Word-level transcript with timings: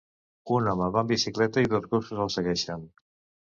Un 0.57 0.69
home 0.71 0.87
va 0.95 1.03
en 1.03 1.11
bicicleta 1.11 1.67
i 1.67 1.73
dos 1.77 1.87
gossos 1.95 2.25
el 2.27 2.35
segueixen. 2.41 2.87